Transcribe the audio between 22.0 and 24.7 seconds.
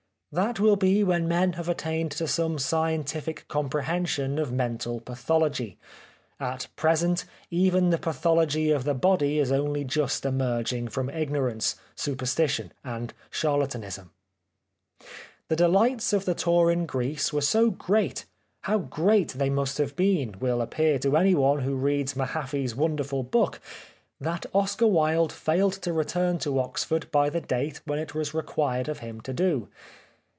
Mahaffy's wonderful 154 The Life of Oscar Wilde book— that